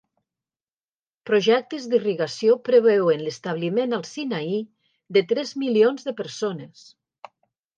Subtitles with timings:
[1.29, 4.57] Projectes d'irrigació preveuen l'establiment al Sinaí
[5.19, 6.89] de tres milions de persones.